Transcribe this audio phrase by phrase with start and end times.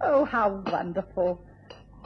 [0.00, 1.44] Oh, how wonderful.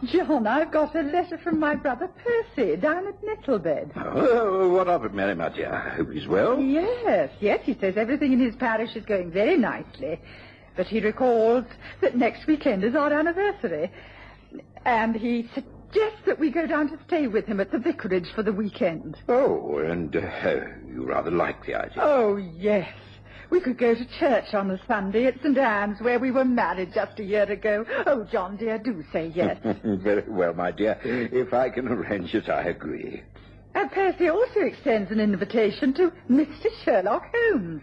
[0.04, 3.92] John, I've got a letter from my brother Percy down at Nettlebed.
[3.96, 5.72] Oh, what of it, Mary, my dear?
[5.72, 6.58] I hope he's well.
[6.58, 10.20] Yes, yes, he says everything in his parish is going very nicely.
[10.76, 11.66] But he recalls
[12.00, 13.92] that next weekend is our anniversary.
[14.84, 18.42] And he suggests that we go down to stay with him at the vicarage for
[18.42, 19.16] the weekend.
[19.28, 22.02] Oh, and uh, you rather like the idea.
[22.02, 22.88] Oh, yes.
[23.52, 25.58] We could go to church on a Sunday at St.
[25.58, 27.84] Anne's, where we were married just a year ago.
[28.06, 29.58] Oh, John, dear, do say yes.
[29.84, 30.98] Very well, my dear.
[31.04, 33.22] If I can arrange it, I agree.
[33.74, 36.68] And Percy also extends an invitation to Mr.
[36.82, 37.82] Sherlock Holmes.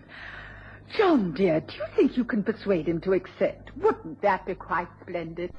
[0.97, 3.69] John, dear, do you think you can persuade him to accept?
[3.77, 5.53] Wouldn't that be quite splendid?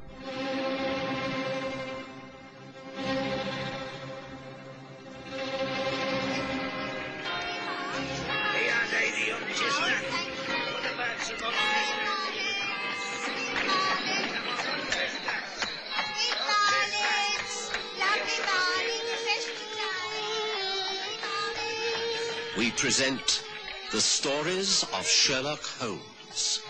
[22.58, 23.44] We present
[23.92, 26.60] the stories of Sherlock Holmes.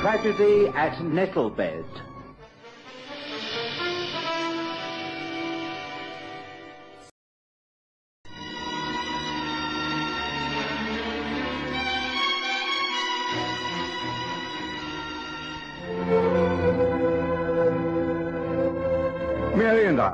[0.00, 2.07] Tragedy at Nettlebed.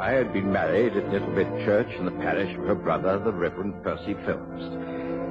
[0.05, 3.83] I had been married at Nettlebed Church in the parish of her brother, the Reverend
[3.83, 4.63] Percy Phelps.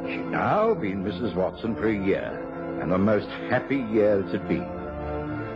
[0.09, 1.35] She'd now been Mrs.
[1.35, 4.65] Watson for a year, and a most happy year it had been.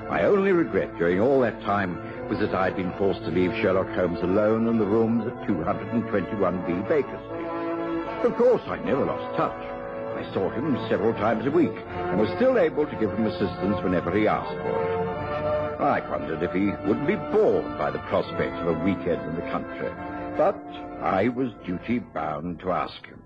[0.07, 1.97] My only regret during all that time
[2.29, 6.88] was that I'd been forced to leave Sherlock Holmes alone in the rooms at 221B
[6.88, 8.31] Baker Street.
[8.31, 9.66] Of course, I never lost touch.
[10.16, 13.81] I saw him several times a week, and was still able to give him assistance
[13.81, 15.06] whenever he asked for it.
[15.79, 19.49] I wondered if he wouldn't be bored by the prospect of a weekend in the
[19.51, 19.91] country.
[20.35, 20.57] But
[21.01, 23.21] I was duty bound to ask him.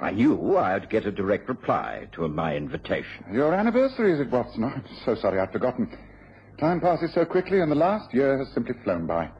[0.00, 3.24] I knew I'd get a direct reply to my invitation.
[3.32, 4.64] Your anniversary, is it, Watson?
[4.64, 5.90] I'm so sorry I'd forgotten.
[6.58, 9.30] Time passes so quickly, and the last year has simply flown by.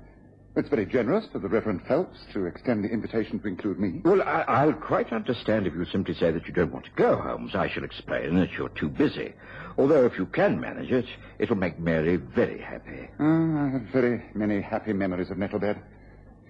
[0.60, 4.03] It's very generous of the Reverend Phelps to extend the invitation to include me.
[4.04, 7.16] Well, I, I'll quite understand if you simply say that you don't want to go,
[7.16, 7.54] Holmes.
[7.54, 9.32] I shall explain that you're too busy.
[9.78, 11.06] Although if you can manage it,
[11.38, 13.09] it'll make Mary very happy.
[13.19, 15.81] Ah, I have very many happy memories of Nettlebed.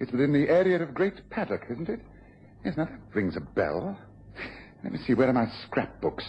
[0.01, 2.01] It's within the area of Great Paddock, isn't it?
[2.65, 3.97] Yes, now that rings a bell.
[4.83, 6.25] Let me see, where are my scrapbooks?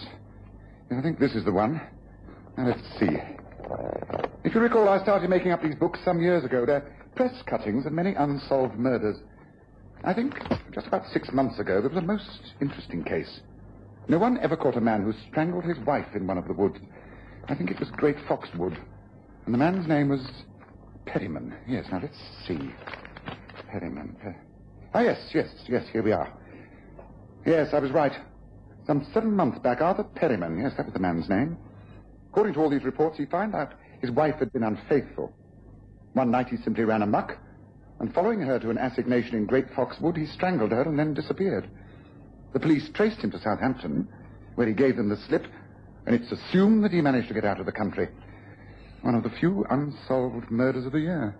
[0.88, 1.81] Yes, I think this is the one.
[2.56, 3.19] Now, let's see.
[4.44, 6.64] If you recall, I started making up these books some years ago.
[6.64, 9.17] They're press cuttings of many unsolved murders.
[10.05, 10.34] I think
[10.73, 13.41] just about six months ago, there was a most interesting case.
[14.09, 16.78] No one ever caught a man who strangled his wife in one of the woods.
[17.49, 18.77] I think it was Great Foxwood.
[19.45, 20.27] And the man's name was
[21.06, 21.55] Perryman.
[21.67, 22.73] Yes, now let's see.
[23.69, 24.17] Perryman.
[24.21, 24.37] Per-
[24.94, 26.33] ah, yes, yes, yes, here we are.
[27.47, 28.12] Yes, I was right.
[28.87, 30.61] Some seven months back, Arthur Perryman.
[30.61, 31.56] Yes, that was the man's name.
[32.31, 35.33] According to all these reports, he found out his wife had been unfaithful.
[36.15, 37.39] One night he simply ran amuck,
[37.99, 41.69] and following her to an assignation in Great Foxwood, he strangled her and then disappeared.
[42.53, 44.09] The police traced him to Southampton,
[44.56, 45.47] where he gave them the slip,
[46.06, 48.09] and it's assumed that he managed to get out of the country.
[49.03, 51.35] One of the few unsolved murders of the year.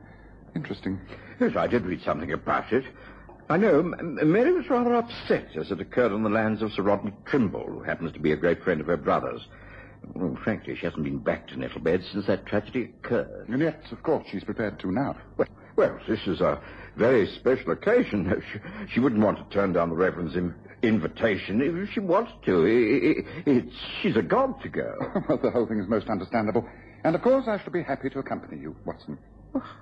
[0.55, 1.01] Interesting.
[1.41, 2.85] Yes, I did read something about it.
[3.51, 7.13] I know Mary was rather upset as it occurred on the lands of Sir Rodney
[7.27, 9.47] Trimble, who happens to be a great friend of her brother's.
[10.15, 13.49] Well, frankly, she hasn't been back to Nettlebed since that tragedy occurred.
[13.49, 15.17] And yet, of course, she's prepared to now.
[15.37, 16.61] Well, well, this is a
[16.97, 18.43] very special occasion.
[18.53, 22.65] She, she wouldn't want to turn down the Reverend's in, invitation if she wanted to.
[22.65, 24.95] It, it, it's, she's a god to go.
[25.29, 26.69] well, the whole thing is most understandable.
[27.05, 29.19] And of course, I shall be happy to accompany you, Watson.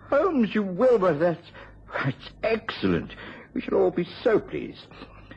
[0.08, 1.46] Holmes, you will, but that's,
[1.92, 3.12] that's excellent.
[3.54, 4.86] We shall all be so pleased.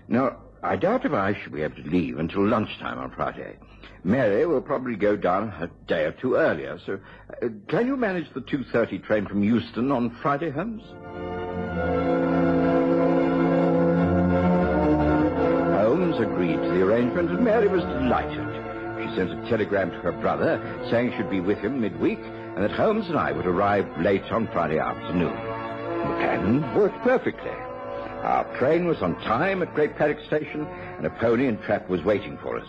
[0.07, 3.57] Now, I doubt if I shall be able to leave until lunchtime on Friday.
[4.03, 6.99] Mary will probably go down a day or two earlier, so
[7.41, 10.83] uh, can you manage the 2.30 train from Euston on Friday, Holmes?
[15.73, 18.43] Holmes agreed to the arrangement, and Mary was delighted.
[18.99, 20.59] She sent a telegram to her brother
[20.91, 24.47] saying she'd be with him midweek, and that Holmes and I would arrive late on
[24.47, 25.33] Friday afternoon.
[25.33, 27.51] The plan worked perfectly.
[27.51, 30.67] Our train was on time at Great Paddock Station,
[30.97, 32.67] and a pony and trap was waiting for us.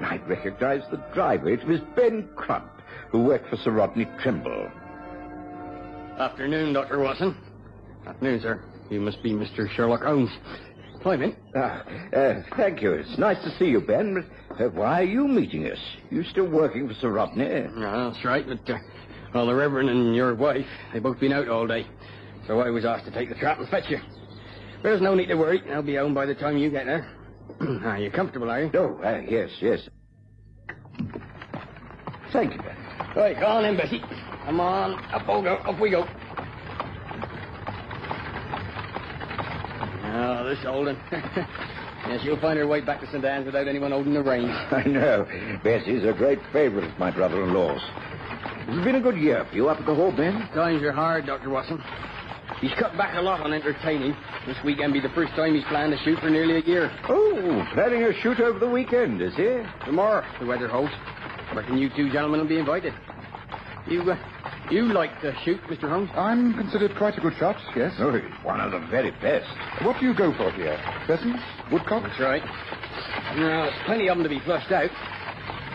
[0.00, 1.48] I recognized the driver.
[1.48, 2.70] It was Ben Crump,
[3.10, 4.70] who worked for Sir Rodney Trimble.
[6.18, 6.98] Afternoon, Dr.
[6.98, 7.36] Watson.
[8.06, 8.62] Afternoon, sir.
[8.90, 9.68] You must be Mr.
[9.74, 10.30] Sherlock Holmes.
[11.02, 11.36] Climb in.
[11.54, 11.84] Ah,
[12.14, 12.92] uh, thank you.
[12.92, 14.24] It's nice to see you, Ben.
[14.48, 15.78] But uh, why are you meeting us?
[16.10, 17.44] You're still working for Sir Rodney?
[17.76, 18.78] No, that's right, but uh,
[19.34, 21.86] well, the Reverend and your wife, they've both been out all day.
[22.46, 23.98] So I was asked to take the trap and fetch you.
[24.82, 25.62] There's no need to worry.
[25.70, 27.10] I'll be home by the time you get there.
[27.84, 28.70] are you comfortable, are you?
[28.74, 29.80] Oh, uh, yes, yes.
[32.32, 32.76] Thank you, Ben.
[33.16, 34.02] Right, go on in, Bessie.
[34.44, 36.06] Come on, up we go, up we go.
[40.18, 40.96] Oh, this Olden.
[41.12, 43.24] yes, you'll find her way back to St.
[43.24, 44.50] Anne's without anyone holding the reins.
[44.70, 45.26] I know.
[45.62, 47.80] Bessie's a great favorite of my brother-in-law's.
[48.68, 50.48] It's been a good year for you up at the Hall, Ben.
[50.54, 51.50] Times are hard, Dr.
[51.50, 51.82] Watson.
[52.60, 54.16] He's cut back a lot on entertaining.
[54.46, 56.90] This weekend be the first time he's planned to shoot for nearly a year.
[57.08, 59.60] Oh, planning a shoot over the weekend, is he?
[59.84, 60.92] Tomorrow, the weather holds.
[60.94, 62.94] I Reckon you two gentlemen will be invited.
[63.86, 64.16] You, uh,
[64.70, 65.88] you like to shoot, Mr.
[65.88, 66.10] Holmes?
[66.16, 67.92] I'm considered quite a good shot, yes.
[67.98, 69.46] Oh, he's one of the very best.
[69.84, 70.80] What do you go for here?
[71.06, 71.42] Pheasants?
[71.70, 72.04] Woodcock?
[72.04, 72.42] That's right.
[73.36, 74.90] Now, there's plenty of them to be flushed out.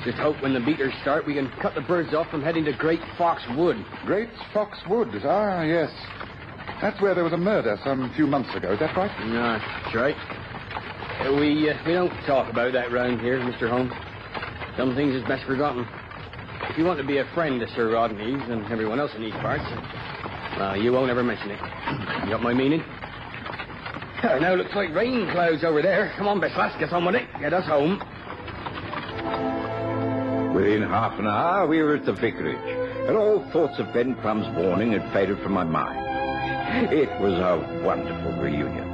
[0.04, 2.74] Just hope when the beaters start, we can cut the birds off from heading to
[2.74, 3.78] Great Fox Wood.
[4.04, 5.10] Great Fox Wood.
[5.24, 5.92] Ah, yes.
[6.82, 8.74] That's where there was a murder some few months ago.
[8.74, 9.12] Is that right?
[9.28, 10.16] No, that's right.
[11.22, 13.70] Uh, we, uh, we don't talk about that round here, Mr.
[13.70, 13.94] Holmes.
[14.78, 15.86] Some things is best forgotten.
[16.70, 19.34] If you want to be a friend to Sir Rodney's and everyone else in these
[19.34, 19.64] parts,
[20.58, 21.60] well, you won't ever mention it.
[22.26, 22.82] You got my meaning?
[22.82, 26.12] Uh, now looks like rain clouds over there.
[26.18, 27.28] Come on, Bess, lass, get on with it.
[27.40, 28.00] Get us home.
[30.56, 32.58] Within half an hour, we were at the vicarage,
[33.08, 36.11] and all thoughts of Ben Crump's warning had faded from my mind.
[36.74, 38.90] It was a wonderful reunion.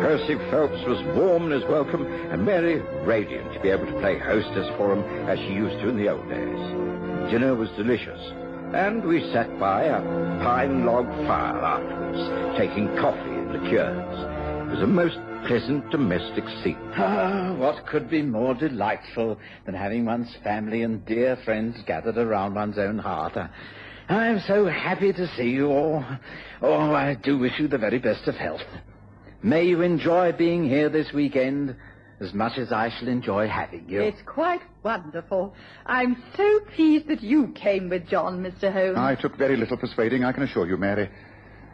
[0.00, 4.18] Percy Phelps was warm in his welcome, and Mary radiant to be able to play
[4.18, 7.30] hostess for him as she used to in the old days.
[7.30, 8.20] Dinner was delicious,
[8.74, 10.00] and we sat by a
[10.42, 14.18] pine log fire afterwards, taking coffee and liqueurs.
[14.66, 16.78] It was a most pleasant domestic scene.
[16.96, 22.54] Ah, what could be more delightful than having one's family and dear friends gathered around
[22.54, 23.38] one's own hearth?
[24.12, 26.04] I'm so happy to see you all.
[26.60, 28.60] Oh, I do wish you the very best of health.
[29.42, 31.74] May you enjoy being here this weekend
[32.20, 34.02] as much as I shall enjoy having you.
[34.02, 35.54] It's quite wonderful.
[35.86, 38.70] I'm so pleased that you came with John, Mr.
[38.70, 38.98] Holmes.
[38.98, 41.10] I took very little persuading, I can assure you, Mary.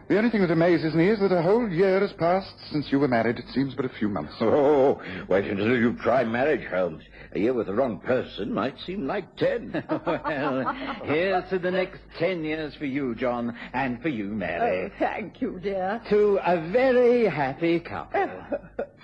[0.08, 2.98] The only thing that amazes me is that a whole year has passed since you
[2.98, 3.38] were married.
[3.38, 4.32] It seems but a few months.
[4.40, 7.04] Oh, wait until you try marriage, Holmes.
[7.34, 9.84] A year with the wrong person might seem like ten.
[10.06, 10.74] well,
[11.04, 14.86] here's to the next ten years for you, John, and for you, Mary.
[14.90, 16.00] Oh, thank you, dear.
[16.08, 18.30] To a very happy couple.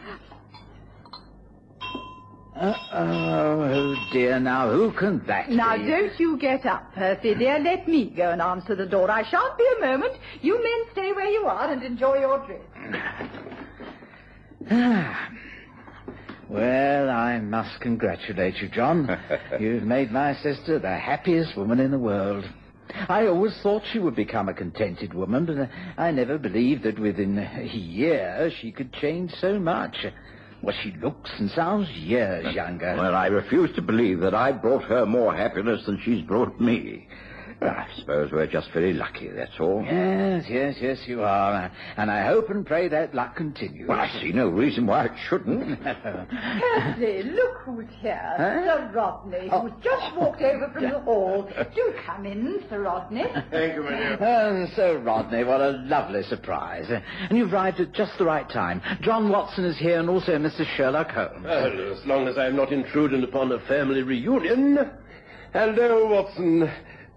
[2.57, 5.83] Uh, oh, oh, dear, now who can that Now, be?
[5.83, 7.59] Now, don't you get up, Percy, dear.
[7.59, 9.11] Let me go and answer the door.
[9.11, 10.13] I shan't be a moment.
[10.41, 12.63] You men stay where you are and enjoy your drink.
[14.71, 15.31] Ah.
[16.47, 19.09] Well, I must congratulate you, John.
[19.59, 22.45] You've made my sister the happiest woman in the world.
[23.09, 27.39] I always thought she would become a contented woman, but I never believed that within
[27.39, 29.97] a year she could change so much.
[30.63, 32.95] Well, she looks and sounds years younger.
[32.97, 37.07] Well, I refuse to believe that I brought her more happiness than she's brought me.
[37.69, 39.83] I suppose we're just very lucky, that's all.
[39.85, 41.71] Yes, yes, yes, you are.
[41.97, 43.89] And I hope and pray that luck continues.
[43.89, 45.83] Well, I see no reason why it shouldn't.
[45.83, 48.35] Percy, look who's here.
[48.37, 49.63] Sir Rodney, oh.
[49.63, 51.51] who's just walked over from the hall.
[51.75, 53.25] Do come in, Sir Rodney.
[53.51, 54.19] Thank you, my dear.
[54.21, 56.87] Oh, so, Rodney, what a lovely surprise.
[56.91, 58.83] And you've arrived at just the right time.
[59.01, 60.65] John Watson is here and also Mr.
[60.77, 61.45] Sherlock Holmes.
[61.45, 64.79] Well, as long as I'm not intruding upon a family reunion.
[65.53, 66.69] Hello, Watson.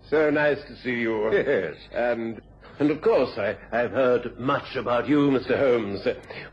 [0.09, 1.29] So nice to see you.
[1.33, 1.75] Yes.
[1.93, 2.41] And
[2.79, 5.57] And of course, I, I've heard much about you, Mr.
[5.57, 6.07] Holmes.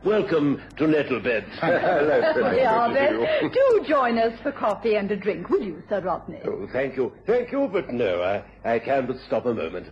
[0.05, 1.45] Welcome to Nettlebed.
[1.61, 2.57] Hello, Philip.
[2.57, 3.51] Yeah, Good to then, you.
[3.51, 6.41] do join us for coffee and a drink, will you, Sir Rodney?
[6.47, 7.13] Oh, thank you.
[7.27, 9.89] Thank you, but no, I, I can but stop a moment.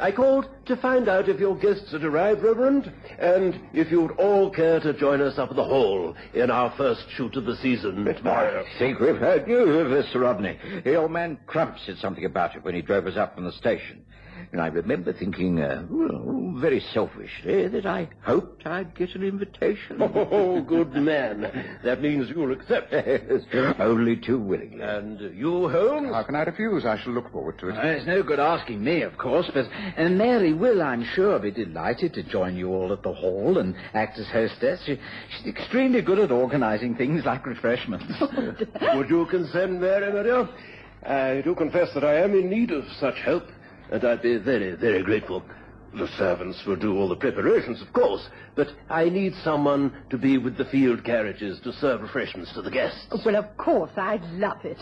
[0.00, 4.48] I called to find out if your guests had arrived, Reverend, and if you'd all
[4.50, 8.04] care to join us up at the Hall in our first shoot of the season
[8.04, 8.64] tomorrow.
[8.64, 10.56] I think we've heard news of this, Sir Rodney.
[10.84, 13.52] The old man Crump said something about it when he drove us up from the
[13.52, 14.04] station.
[14.52, 19.98] And I remember thinking, uh, well, very selfishly, that I hoped I'd get an invitation.
[20.30, 21.78] Oh, good man.
[21.84, 22.92] That means you'll accept.
[22.92, 23.42] Yes,
[23.78, 24.80] Only too willingly.
[24.80, 26.12] And you, Holmes?
[26.12, 26.84] How can I refuse?
[26.84, 27.76] I shall look forward to it.
[27.76, 31.50] Uh, it's no good asking me, of course, but uh, Mary will, I'm sure, be
[31.50, 34.80] delighted to join you all at the hall and act as hostess.
[34.84, 34.98] She,
[35.36, 38.12] she's extremely good at organizing things like refreshments.
[38.94, 40.48] Would you consent, Mary, my dear?
[41.06, 43.44] I do confess that I am in need of such help,
[43.90, 45.42] and I'd be very, very grateful.
[45.94, 50.36] The servants will do all the preparations, of course, but I need someone to be
[50.36, 53.06] with the field carriages to serve refreshments to the guests.
[53.24, 54.76] Well, of course, I'd love it.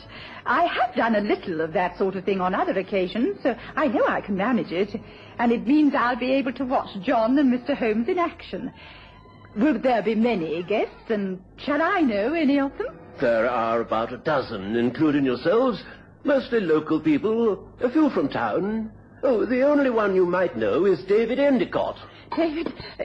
[0.45, 3.87] I have done a little of that sort of thing on other occasions, so I
[3.87, 5.01] know I can manage it.
[5.39, 7.77] And it means I'll be able to watch John and Mr.
[7.77, 8.73] Holmes in action.
[9.57, 12.99] Will there be many guests, and shall I know any of them?
[13.21, 15.83] There are about a dozen, including yourselves,
[16.27, 18.91] mostly local people, a few from town.
[19.23, 21.97] Oh, the only one you might know is David Endicott.
[22.37, 22.73] David.
[23.01, 23.05] uh,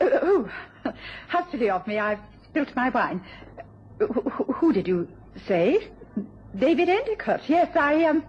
[0.00, 0.48] Oh,
[0.84, 0.92] oh,
[1.26, 1.98] how silly of me.
[1.98, 3.20] I've spilt my wine.
[4.00, 4.20] Uh, Who,
[4.52, 5.08] who did you
[5.46, 5.88] say?
[6.56, 7.40] David Endicott.
[7.48, 8.22] Yes, I, um,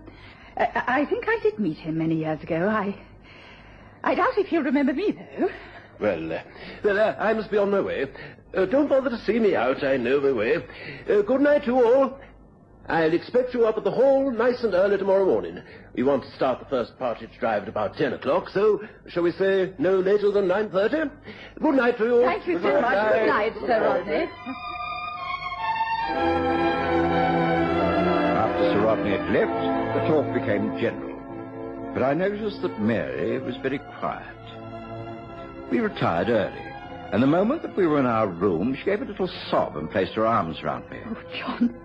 [0.58, 2.68] I, I think I did meet him many years ago.
[2.68, 2.96] I,
[4.04, 5.50] I doubt if he'll remember me, though.
[6.00, 6.40] Well, uh,
[6.84, 8.08] well, uh, I must be on my way.
[8.56, 9.84] Uh, don't bother to see me out.
[9.84, 10.56] I know my way.
[11.10, 12.18] Uh, good night to all.
[12.90, 15.62] I'll expect you up at the hall nice and early tomorrow morning.
[15.94, 19.32] We want to start the first partridge drive at about 10 o'clock, so shall we
[19.34, 21.12] say no later than 9.30?
[21.62, 22.16] Good night to you.
[22.16, 22.26] All.
[22.26, 23.14] Thank you so much.
[23.14, 24.26] Good night, Sir Rodney.
[28.40, 31.16] After Sir Rodney had left, the talk became general.
[31.94, 34.36] But I noticed that Mary was very quiet.
[35.72, 36.66] We retired early,
[37.14, 39.92] and the moment that we were in our room, she gave a little sob and
[39.92, 40.98] placed her arms round me.
[41.06, 41.76] Oh, John.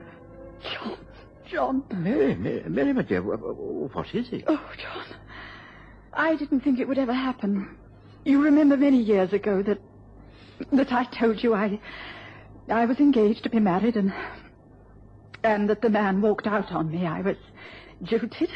[0.73, 0.97] John.
[1.50, 1.85] John.
[1.92, 4.44] Mary, Mary, Mary, my dear, wh- wh- what is it?
[4.47, 5.04] Oh, John.
[6.12, 7.76] I didn't think it would ever happen.
[8.25, 9.78] You remember many years ago that
[10.73, 11.78] that I told you I
[12.68, 14.12] I was engaged to be married and
[15.42, 17.06] and that the man walked out on me.
[17.06, 17.37] I was
[18.02, 18.49] jilted.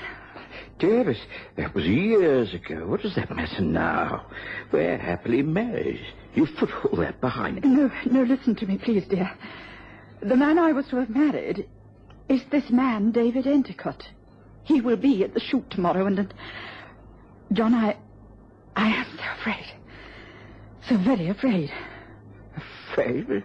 [0.79, 1.19] Davis,
[1.57, 2.87] that was years ago.
[2.87, 4.27] What does that matter now?
[4.73, 6.01] We're happily married.
[6.35, 7.69] You've put all that behind you.
[7.69, 9.31] No, no, listen to me, please, dear.
[10.23, 11.69] The man I was to have married
[12.29, 14.03] is this man, David Endicott.
[14.65, 16.35] He will be at the shoot tomorrow, and, and
[17.53, 17.97] John, I,
[18.77, 19.67] I am so afraid,
[20.89, 21.71] so very afraid.
[22.91, 23.45] Afraid?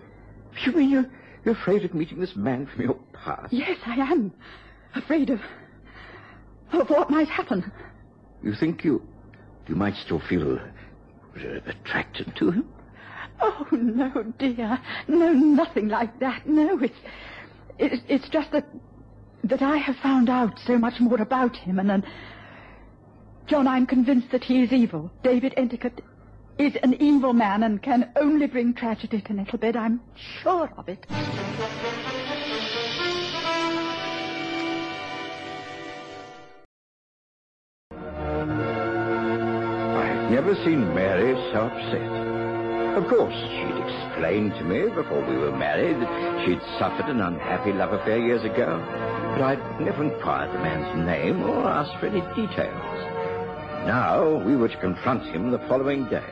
[0.65, 1.05] You mean you're,
[1.45, 3.53] you're afraid of meeting this man from your past?
[3.53, 4.33] Yes, I am
[4.95, 5.39] afraid of
[6.71, 7.71] of what might happen.
[8.41, 9.01] You think you
[9.67, 12.67] you might still feel uh, attracted to him?
[13.41, 16.47] Oh no, dear, no, nothing like that.
[16.47, 16.95] No, it's
[17.79, 18.65] it's, it's just that
[19.45, 22.05] that I have found out so much more about him, and then,
[23.45, 25.11] John, I'm convinced that he is evil.
[25.21, 26.01] David Endicott
[26.57, 29.75] is an evil man and can only bring tragedy to Nettlebed.
[29.75, 29.99] I'm
[30.41, 31.05] sure of it.
[39.99, 42.32] I've never seen Mary so upset.
[42.93, 47.73] Of course, she'd explained to me before we were married that she'd suffered an unhappy
[47.73, 48.77] love affair years ago,
[49.31, 53.87] but I'd never inquired the man's name or asked for any details.
[53.87, 56.23] Now we were to confront him the following day.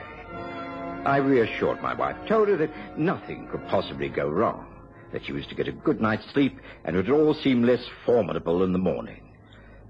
[1.03, 4.68] I reassured my wife, told her that nothing could possibly go wrong,
[5.13, 7.84] that she was to get a good night's sleep, and it would all seem less
[8.06, 9.34] formidable in the morning.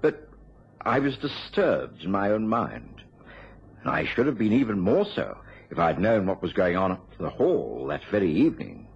[0.00, 0.26] But
[0.80, 3.02] I was disturbed in my own mind,
[3.82, 5.36] and I should have been even more so
[5.72, 8.86] if I'd known what was going on at the hall that very evening.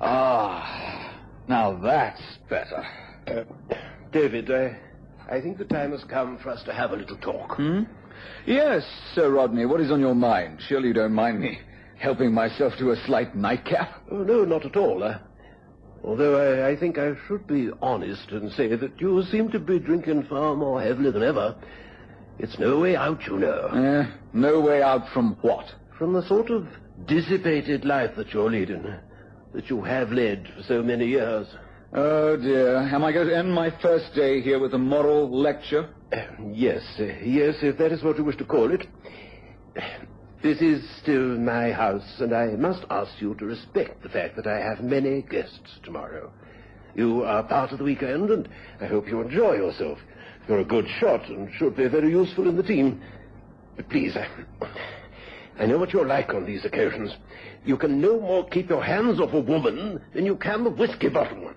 [0.00, 2.86] Ah, now that's better.
[3.26, 3.42] Uh,
[4.12, 4.78] David, I,
[5.28, 7.56] I think the time has come for us to have a little talk.
[7.56, 7.82] Hmm?
[8.46, 8.84] Yes,
[9.16, 10.60] Sir Rodney, what is on your mind?
[10.68, 11.58] Surely you don't mind me
[11.98, 14.04] helping myself to a slight nightcap?
[14.12, 15.02] Oh, no, not at all.
[15.02, 15.18] Uh,
[16.04, 19.80] although I, I think I should be honest and say that you seem to be
[19.80, 21.56] drinking far more heavily than ever.
[22.38, 23.66] It's no way out, you know.
[23.68, 25.66] Eh, no way out from what?
[25.98, 26.66] From the sort of
[27.06, 28.84] dissipated life that you're leading,
[29.54, 31.46] that you have led for so many years.
[31.92, 32.76] Oh, dear.
[32.76, 35.88] Am I going to end my first day here with a moral lecture?
[36.12, 36.16] Uh,
[36.52, 38.86] yes, uh, yes, if that is what you wish to call it.
[40.40, 44.46] This is still my house, and I must ask you to respect the fact that
[44.46, 46.30] I have many guests tomorrow.
[46.94, 48.48] You are part of the weekend, and
[48.80, 49.98] I hope you enjoy yourself.
[50.48, 53.02] You're a good shot and should be very useful in the team.
[53.76, 54.26] But please, I,
[55.62, 57.14] I know what you're like on these occasions.
[57.64, 61.10] You can no more keep your hands off a woman than you can the whiskey
[61.10, 61.52] bottle.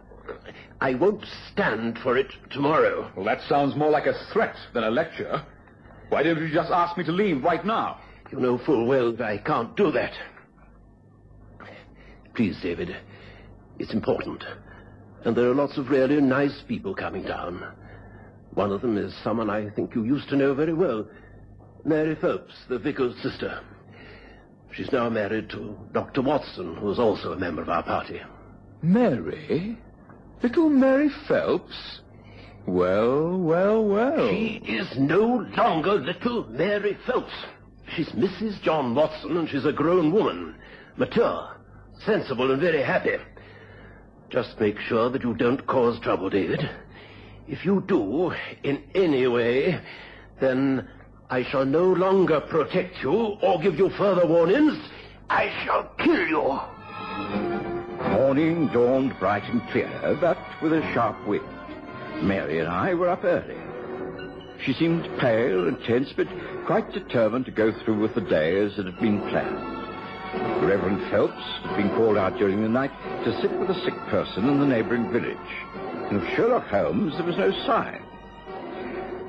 [0.82, 3.12] I won't stand for it tomorrow.
[3.16, 5.46] Well, that sounds more like a threat than a lecture.
[6.10, 8.02] Why don't you just ask me to leave right now?
[8.32, 10.12] You know full well that I can't do that.
[12.36, 12.96] Please, David,
[13.80, 14.44] it's important.
[15.24, 17.64] And there are lots of really nice people coming down.
[18.54, 21.08] One of them is someone I think you used to know very well.
[21.86, 23.62] Mary Phelps, the vicar's sister.
[24.74, 26.22] She's now married to Dr.
[26.22, 28.22] Watson, who is also a member of our party.
[28.82, 29.78] Mary?
[30.44, 32.02] Little Mary Phelps?
[32.66, 34.30] Well, well, well.
[34.30, 37.34] She is no longer little Mary Phelps.
[37.96, 38.62] She's Mrs.
[38.62, 40.56] John Watson, and she's a grown woman.
[40.98, 41.58] Mature,
[42.06, 43.16] sensible, and very happy.
[44.30, 46.62] Just make sure that you don't cause trouble, David.
[47.48, 48.34] If you do,
[48.64, 49.80] in any way,
[50.40, 50.88] then
[51.30, 54.78] I shall no longer protect you or give you further warnings.
[55.30, 56.60] I shall kill you.
[58.12, 61.46] Morning dawned bright and clear, but with a sharp wind.
[62.22, 63.56] Mary and I were up early.
[64.64, 66.28] She seemed pale and tense, but
[66.66, 69.82] quite determined to go through with the day as it had been planned.
[70.62, 72.92] The Reverend Phelps had been called out during the night
[73.26, 75.38] to sit with a sick person in the neighboring village.
[76.12, 78.04] And of Sherlock Holmes there was no sign.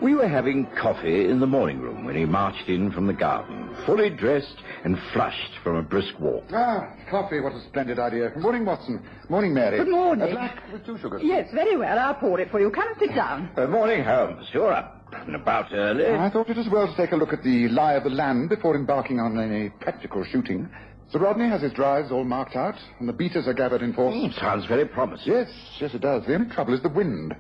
[0.03, 3.73] We were having coffee in the morning room when he marched in from the garden,
[3.87, 6.43] fully dressed and flushed from a brisk walk.
[6.53, 7.39] Ah, coffee.
[7.39, 8.31] What a splendid idea.
[8.31, 9.01] Good Morning, Watson.
[9.29, 9.79] Morning, Mary.
[9.79, 10.29] Good morning.
[10.29, 11.23] A black with two sugars.
[11.25, 11.97] Yes, very well.
[12.01, 12.69] I'll pour it for you.
[12.73, 13.49] Come and sit down.
[13.57, 14.49] Uh, morning, Holmes.
[14.53, 16.05] You're up and about early.
[16.05, 18.49] I thought it as well to take a look at the lie of the land
[18.49, 20.69] before embarking on any practical shooting.
[21.13, 24.15] Sir Rodney has his drives all marked out, and the beaters are gathered in force.
[24.15, 25.31] Mm, sounds very promising.
[25.31, 26.25] Yes, yes, it does.
[26.25, 27.37] The only trouble is the wind.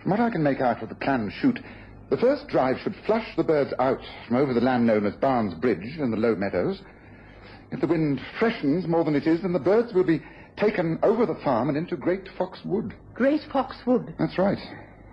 [0.00, 1.58] From what I can make out of the planned shoot,
[2.10, 3.98] the first drive should flush the birds out
[4.28, 6.80] from over the land known as Barnes Bridge and the low meadows.
[7.72, 10.22] If the wind freshens more than it is, then the birds will be
[10.56, 12.94] taken over the farm and into Great Fox Wood.
[13.14, 14.14] Great Fox Wood.
[14.20, 14.58] That's right.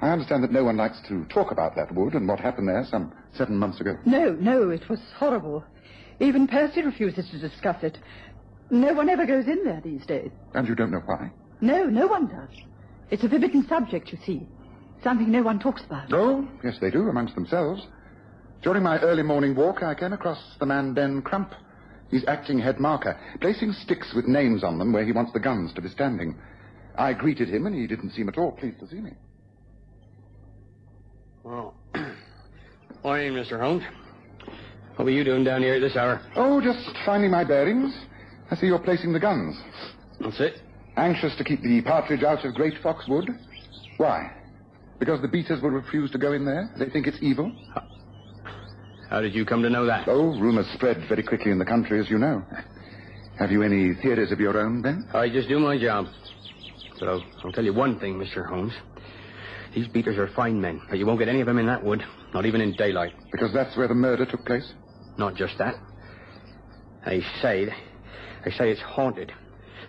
[0.02, 2.86] I understand that no one likes to talk about that wood and what happened there
[2.90, 3.98] some seven months ago.
[4.06, 5.64] No, no, it was horrible.
[6.20, 7.98] Even Percy refuses to discuss it.
[8.70, 10.32] No one ever goes in there these days.
[10.54, 11.32] And you don't know why?
[11.62, 12.50] No, no one does.
[13.12, 14.48] It's a forbidden subject, you see.
[15.04, 16.12] Something no one talks about.
[16.12, 17.86] Oh, yes, they do, amongst themselves.
[18.64, 21.54] During my early morning walk, I came across the man Ben Crump.
[22.10, 25.74] He's acting head marker, placing sticks with names on them where he wants the guns
[25.74, 26.36] to be standing.
[26.98, 29.12] I greeted him, and he didn't seem at all pleased to see me.
[31.44, 31.76] Well,
[33.04, 33.60] morning, Mr.
[33.60, 33.84] Holmes.
[34.96, 36.22] What were you doing down here at this hour?
[36.36, 37.94] Oh, just finding my bearings.
[38.50, 39.56] I see you're placing the guns.
[40.22, 40.62] That's it.
[40.96, 43.30] Anxious to keep the partridge out of Great Fox Wood?
[43.98, 44.32] Why?
[45.00, 46.70] Because the beaters will refuse to go in there?
[46.80, 47.52] They think it's evil?
[49.10, 50.08] How did you come to know that?
[50.08, 52.44] Oh, rumors spread very quickly in the country, as you know.
[53.38, 55.08] Have you any theories of your own, Ben?
[55.14, 56.06] I just do my job.
[57.00, 58.48] But I'll, I'll tell you one thing, Mr.
[58.48, 58.74] Holmes.
[59.76, 62.02] These beaters are fine men, but you won't get any of them in that wood,
[62.34, 63.12] not even in daylight.
[63.34, 64.72] Because that's where the murder took place?
[65.18, 65.76] Not just that.
[67.06, 67.68] They say,
[68.44, 69.32] they say it's haunted.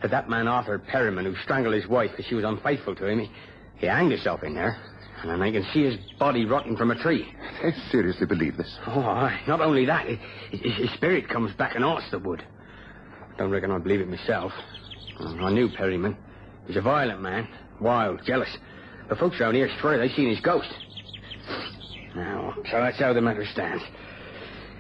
[0.03, 3.21] That that man Arthur Perryman, who strangled his wife because she was unfaithful to him,
[3.21, 3.31] he,
[3.79, 4.77] he hanged himself in there.
[5.23, 7.27] And I can see his body rotting from a tree.
[7.63, 8.79] They seriously believe this.
[8.87, 10.19] Oh, not only that, his,
[10.77, 12.45] his spirit comes back and haunts the wood.
[13.39, 14.53] Don't reckon I believe it myself.
[15.21, 16.17] Mm, I knew Perryman.
[16.67, 17.49] He's a violent man,
[17.81, 18.49] wild, jealous.
[19.09, 20.69] The folks around here swear they seen his ghost.
[22.15, 23.83] Now, so that's how the matter stands.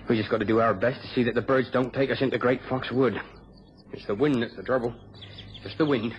[0.08, 2.20] We just got to do our best to see that the birds don't take us
[2.20, 3.20] into Great Fox Wood.
[3.92, 4.94] It's the wind that's the trouble.
[5.62, 6.14] Just the wind.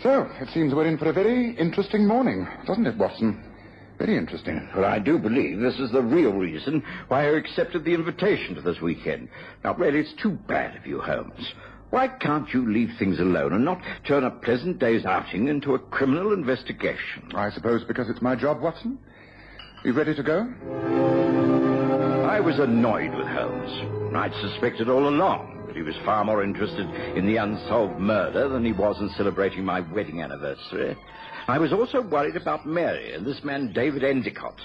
[0.00, 3.44] So, it seems we're in for a very interesting morning, doesn't it, Watson?
[3.98, 4.66] Very interesting.
[4.74, 8.62] Well, I do believe this is the real reason why I accepted the invitation to
[8.62, 9.28] this weekend.
[9.62, 11.52] Now, really, it's too bad of you, Holmes.
[11.90, 15.78] Why can't you leave things alone and not turn a pleasant day's outing into a
[15.78, 17.32] criminal investigation?
[17.34, 18.98] I suppose because it's my job, Watson.
[19.84, 21.29] You ready to go?
[22.30, 24.14] I was annoyed with Holmes.
[24.14, 28.64] I'd suspected all along that he was far more interested in the unsolved murder than
[28.64, 30.96] he was in celebrating my wedding anniversary.
[31.48, 34.60] I was also worried about Mary and this man David Endicott.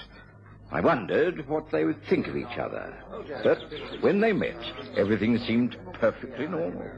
[0.70, 2.94] I wondered what they would think of each other.
[3.42, 3.58] But
[4.00, 4.62] when they met,
[4.96, 6.88] everything seemed perfectly normal.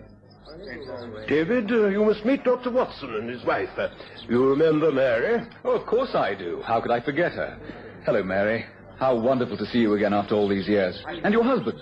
[1.29, 2.71] David, uh, you must meet Dr.
[2.71, 3.71] Watson and his wife.
[3.79, 3.89] Uh,
[4.29, 5.49] you remember Mary?
[5.65, 6.61] Oh, of course I do.
[6.63, 7.59] How could I forget her?
[8.05, 8.67] Hello, Mary.
[8.99, 11.01] How wonderful to see you again after all these years.
[11.23, 11.79] And your husband.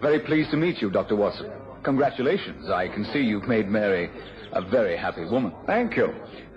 [0.00, 1.16] Very pleased to meet you, Dr.
[1.16, 1.50] Watson.
[1.82, 2.70] Congratulations.
[2.70, 4.10] I can see you've made Mary
[4.52, 5.52] a very happy woman.
[5.66, 6.08] Thank you.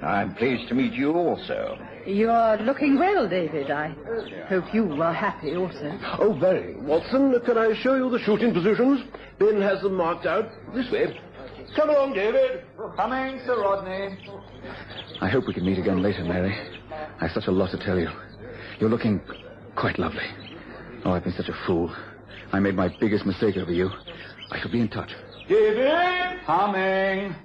[0.04, 1.78] I'm pleased to meet you also.
[2.06, 3.72] You're looking well, David.
[3.72, 3.96] I
[4.48, 5.98] hope you are happy also.
[6.20, 6.76] Oh, very.
[6.76, 9.02] Watson, can I show you the shooting positions?
[9.39, 10.50] Ben has them marked out.
[10.76, 11.20] This way.
[11.76, 12.63] Come along, David.
[12.96, 14.18] Coming, Sir Rodney.
[15.20, 16.56] I hope we can meet again later, Mary.
[17.20, 18.10] I've such a lot to tell you.
[18.80, 19.22] You're looking
[19.76, 20.26] quite lovely.
[21.04, 21.94] Oh, I've been such a fool.
[22.52, 23.90] I made my biggest mistake over you.
[24.52, 25.12] I shall be in touch.
[25.48, 26.40] David!
[26.46, 27.36] Coming.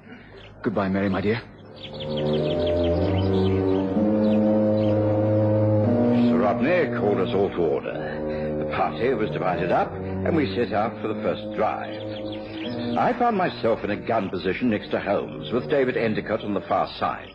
[0.63, 1.41] Goodbye, Mary, my dear.
[6.29, 8.57] Sir Rodney called us all to order.
[8.59, 12.01] The party was divided up, and we set out for the first drive.
[12.99, 16.61] I found myself in a gun position next to Holmes, with David Endicott on the
[16.63, 17.31] far side.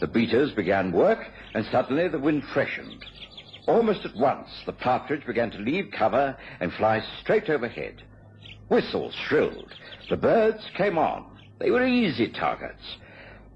[0.00, 1.18] The beaters began work,
[1.54, 3.04] and suddenly the wind freshened.
[3.66, 8.02] Almost at once, the partridge began to leave cover and fly straight overhead.
[8.68, 9.72] Whistles shrilled.
[10.08, 11.24] The birds came on.
[11.58, 12.96] They were easy targets.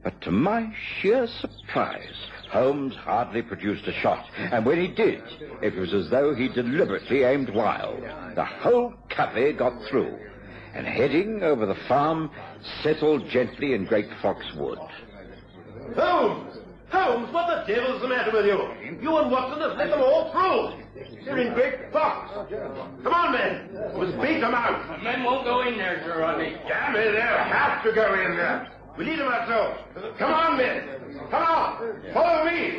[0.02, 4.26] But to my sheer surprise, Holmes hardly produced a shot.
[4.36, 5.22] And when he did,
[5.62, 8.02] it was as though he deliberately aimed wild.
[8.34, 10.18] The whole covey got through,
[10.74, 12.30] and heading over the farm,
[12.82, 14.78] settled gently in Great Fox Wood.
[15.96, 16.58] Holmes!
[16.94, 18.58] Holmes, what the devil's the matter with you?
[19.02, 20.78] You and Watson have let them all through.
[21.24, 22.30] They're in Great Fox.
[23.02, 23.68] Come on, men.
[23.94, 24.86] Let's beat them out.
[24.98, 26.56] The Men won't go in there, Sir Rodney.
[26.68, 28.70] Damn it, they'll have to go in there.
[28.96, 29.80] We need them ourselves.
[30.18, 30.88] Come on, men.
[31.30, 32.00] Come on.
[32.14, 32.78] Follow me.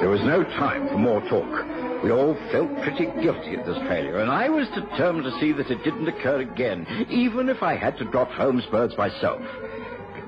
[0.00, 1.79] There was no time for more talk.
[2.02, 5.70] We all felt pretty guilty at this failure, and I was determined to see that
[5.70, 9.42] it didn't occur again, even if I had to drop Holmes' birds myself.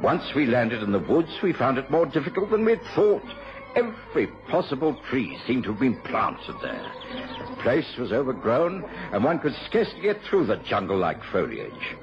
[0.03, 3.23] Once we landed in the woods, we found it more difficult than we'd thought.
[3.75, 6.93] Every possible tree seemed to have been planted there.
[7.49, 11.97] The place was overgrown, and one could scarcely get through the jungle-like foliage.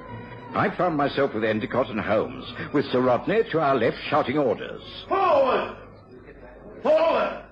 [0.54, 4.82] I found myself with Endicott and Holmes, with Sir Rodney to our left shouting orders.
[5.08, 5.76] Forward.
[6.82, 7.44] Forward.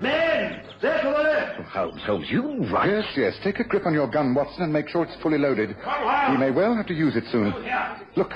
[0.00, 1.59] Men, there to the left.
[1.72, 2.90] Holmes, Holmes, you right.
[2.90, 3.34] Yes, yes.
[3.44, 5.76] Take a grip on your gun, Watson, and make sure it's fully loaded.
[5.84, 6.32] Come.
[6.32, 7.52] We may well have to use it soon.
[7.54, 8.32] Oh, Look,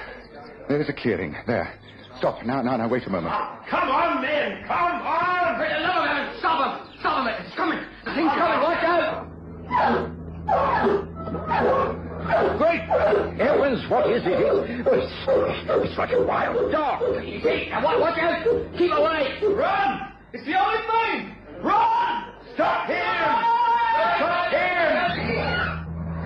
[0.68, 1.34] there's a clearing.
[1.44, 1.74] There.
[2.18, 2.46] Stop.
[2.46, 3.34] Now, now, now, wait a moment.
[3.34, 4.62] Ah, come on, men.
[4.68, 5.58] Come on.
[5.58, 7.00] For the love uh, stop him!
[7.00, 7.34] Stop him!
[7.44, 7.78] It's coming!
[8.04, 8.62] The thing's ah, coming!
[8.62, 9.26] Watch out!
[12.58, 12.80] Great
[13.36, 14.30] heavens, what is it?
[14.86, 15.12] It's,
[15.88, 17.02] it's like a wild dog.
[17.20, 18.46] Hey, now watch, watch out!
[18.78, 19.42] Keep away!
[19.54, 20.12] Run.
[20.32, 21.34] It's the only thing.
[21.62, 22.33] Run.
[22.54, 22.96] Stop him.
[24.16, 24.64] Stop him.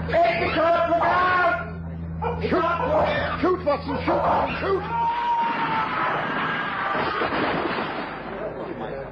[0.08, 1.38] Take the Endicott, look out.
[2.42, 2.64] Shoot!
[3.40, 3.96] Shoot, Watson!
[4.04, 4.22] Shoot!
[4.60, 4.84] Shoot!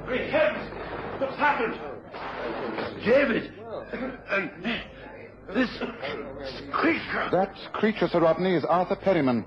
[0.05, 0.69] Great heavens!
[1.19, 1.75] What's happened?
[3.03, 3.51] David!
[4.29, 4.51] And
[5.55, 5.69] this
[6.71, 7.29] creature.
[7.31, 9.45] That creature, Sir Rodney, is Arthur Perryman,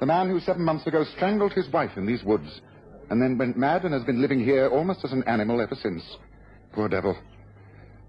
[0.00, 2.60] the man who seven months ago strangled his wife in these woods,
[3.08, 6.02] and then went mad and has been living here almost as an animal ever since.
[6.72, 7.16] Poor devil.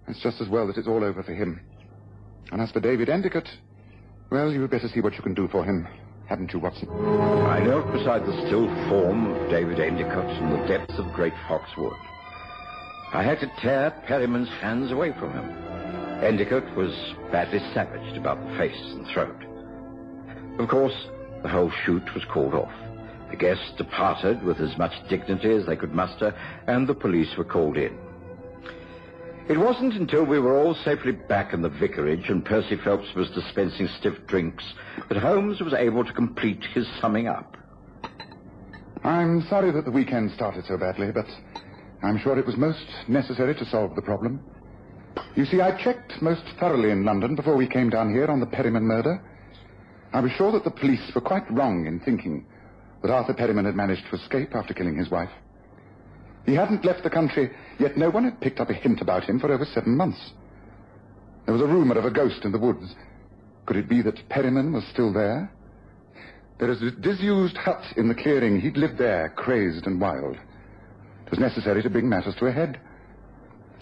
[0.07, 1.61] It's just as well that it's all over for him.
[2.51, 3.47] And as for David Endicott,
[4.31, 5.87] well, you'd better see what you can do for him,
[6.27, 6.89] hadn't you, Watson?
[6.89, 11.93] I knelt beside the still form of David Endicott in the depths of Great Foxwood.
[13.13, 15.49] I had to tear Perryman's hands away from him.
[16.23, 16.91] Endicott was
[17.31, 19.43] badly savaged about the face and throat.
[20.59, 20.93] Of course,
[21.41, 22.71] the whole shoot was called off.
[23.31, 26.35] The guests departed with as much dignity as they could muster,
[26.67, 27.97] and the police were called in.
[29.49, 33.31] It wasn't until we were all safely back in the vicarage and Percy Phelps was
[33.31, 34.63] dispensing stiff drinks
[35.09, 37.57] that Holmes was able to complete his summing up.
[39.03, 41.25] I'm sorry that the weekend started so badly, but
[42.03, 44.39] I'm sure it was most necessary to solve the problem.
[45.35, 48.45] You see, I checked most thoroughly in London before we came down here on the
[48.45, 49.19] Perryman murder.
[50.13, 52.45] I was sure that the police were quite wrong in thinking
[53.01, 55.31] that Arthur Perryman had managed to escape after killing his wife.
[56.45, 59.39] He hadn't left the country, yet no one had picked up a hint about him
[59.39, 60.31] for over seven months.
[61.45, 62.95] There was a rumor of a ghost in the woods.
[63.65, 65.51] Could it be that Perryman was still there?
[66.59, 68.59] There is a disused hut in the clearing.
[68.59, 70.35] He'd lived there, crazed and wild.
[71.25, 72.79] It was necessary to bring matters to a head.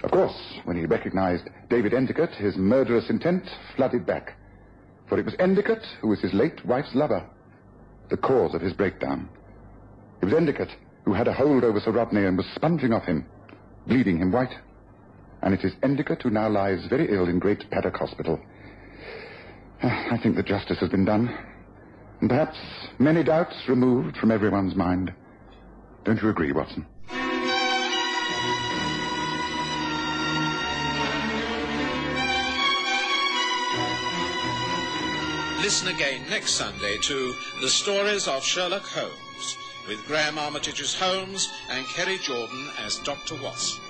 [0.04, 3.44] Of course, when he recognized David Endicott, his murderous intent
[3.76, 4.34] flooded back.
[5.08, 7.26] For it was Endicott who was his late wife's lover,
[8.10, 9.30] the cause of his breakdown.
[10.22, 10.70] It was Endicott
[11.08, 13.26] who had a hold over Sir Rodney and was sponging off him,
[13.88, 14.54] bleeding him white.
[15.42, 18.38] And it is Endicott who now lies very ill in Great Paddock Hospital.
[19.82, 21.34] Ah, I think that justice has been done.
[22.20, 22.58] And perhaps
[23.00, 25.14] many doubts removed from everyone's mind.
[26.04, 26.86] Don't you agree, Watson?
[35.62, 39.27] Listen again next Sunday to The Stories of Sherlock Holmes
[39.88, 43.36] with Graham Armitage as Holmes and Kerry Jordan as Dr.
[43.42, 43.82] Watson.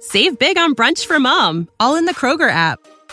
[0.00, 2.78] Save big on brunch for mom, all in the Kroger app.